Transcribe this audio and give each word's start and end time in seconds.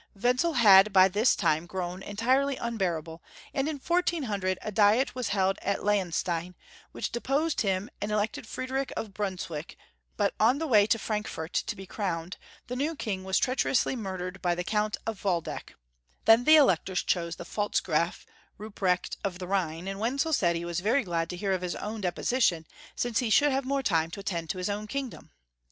Wenzel 0.15 0.53
had 0.53 0.91
by 0.91 1.07
tliis 1.09 1.37
time 1.37 1.67
grown 1.67 2.01
entire 2.01 2.43
ly 2.43 2.57
unbearable, 2.59 3.21
and 3.53 3.67
«=«!«,. 3.67 3.69
in 3.69 3.77
1400 3.77 4.57
a 4.63 4.71
diet 4.71 5.13
was 5.13 5.27
held 5.27 5.59
at 5.61 5.83
Laenstein, 5.83 6.55
which 6.91 7.11
de 7.11 7.21
posed 7.21 7.61
him 7.61 7.87
and 8.01 8.11
elected 8.11 8.47
Friedrich 8.47 8.91
of 8.97 9.13
Brunswick; 9.13 9.77
but 10.17 10.33
on 10.39 10.57
the 10.57 10.65
way 10.65 10.87
to 10.87 10.97
Frankfort 10.97 11.53
to 11.53 11.75
be 11.75 11.85
crowned 11.85 12.37
the 12.65 12.73
232 12.73 12.73
Young 12.73 12.73
Folks'^ 12.73 12.73
History 12.73 12.73
of 12.73 12.73
Germany. 12.73 12.87
new 12.87 12.95
King 12.95 13.23
was 13.23 13.37
treacherously 13.37 13.95
murdered 14.17 14.41
by 14.41 14.55
the 14.55 14.63
Count 14.63 14.97
of 15.05 15.23
Waldeck. 15.23 15.75
Then 16.25 16.45
the 16.45 16.55
Electors 16.55 17.03
chose 17.03 17.35
the 17.35 17.45
Efalzgraf 17.45 18.25
Ruprecht 18.59 19.17
of 19.23 19.37
the 19.37 19.45
Rliine, 19.45 19.87
and 19.87 19.99
Wenzel 19.99 20.33
said 20.33 20.55
he 20.55 20.65
was 20.65 20.79
very 20.79 21.03
glad 21.03 21.29
to 21.29 21.37
hear 21.37 21.51
of 21.51 21.61
his 21.61 21.75
own 21.75 22.01
deposition, 22.01 22.65
since 22.95 23.19
he 23.19 23.29
should 23.29 23.51
have 23.51 23.65
more 23.65 23.83
time 23.83 24.09
to 24.09 24.21
attend 24.21 24.49
to 24.49 24.57
liis 24.57 24.67
own 24.67 24.87
kingdom. 24.87 25.29